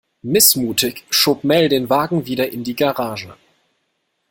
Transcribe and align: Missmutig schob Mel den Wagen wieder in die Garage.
Missmutig 0.23 1.03
schob 1.11 1.43
Mel 1.43 1.69
den 1.69 1.91
Wagen 1.91 2.25
wieder 2.25 2.51
in 2.51 2.63
die 2.63 2.75
Garage. 2.75 3.35